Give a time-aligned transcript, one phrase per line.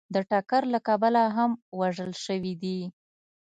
[0.13, 2.79] د ټکر له کبله هم وژل شوي دي